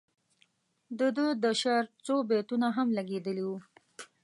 [0.99, 3.57] د ده د شعر څو بیتونه هم لګیدلي وو.